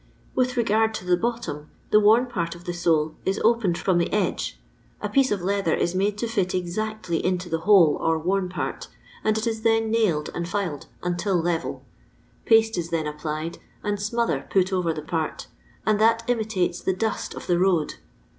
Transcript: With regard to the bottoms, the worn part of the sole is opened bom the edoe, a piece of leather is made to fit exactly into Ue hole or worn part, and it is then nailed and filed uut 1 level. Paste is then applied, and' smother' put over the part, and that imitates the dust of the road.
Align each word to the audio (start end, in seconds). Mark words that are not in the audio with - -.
With 0.33 0.57
regard 0.57 0.95
to 0.95 1.05
the 1.05 1.15
bottoms, 1.15 1.67
the 1.91 1.99
worn 1.99 2.25
part 2.25 2.55
of 2.55 2.63
the 2.65 2.73
sole 2.73 3.17
is 3.23 3.37
opened 3.43 3.83
bom 3.85 3.99
the 3.99 4.09
edoe, 4.09 4.53
a 4.99 5.07
piece 5.09 5.29
of 5.29 5.43
leather 5.43 5.75
is 5.75 5.93
made 5.93 6.17
to 6.17 6.27
fit 6.27 6.55
exactly 6.55 7.23
into 7.23 7.49
Ue 7.49 7.59
hole 7.59 7.99
or 8.01 8.17
worn 8.17 8.49
part, 8.49 8.87
and 9.23 9.37
it 9.37 9.45
is 9.45 9.61
then 9.61 9.91
nailed 9.91 10.31
and 10.33 10.49
filed 10.49 10.87
uut 11.03 11.23
1 11.35 11.43
level. 11.43 11.85
Paste 12.45 12.79
is 12.79 12.89
then 12.89 13.05
applied, 13.05 13.59
and' 13.83 14.01
smother' 14.01 14.47
put 14.49 14.73
over 14.73 14.91
the 14.91 15.03
part, 15.03 15.45
and 15.85 15.99
that 16.01 16.23
imitates 16.27 16.81
the 16.81 16.95
dust 16.95 17.35
of 17.35 17.45
the 17.45 17.59
road. 17.59 17.97